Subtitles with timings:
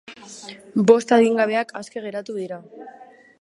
[0.91, 2.59] Bost adingabeak aske geratu dira.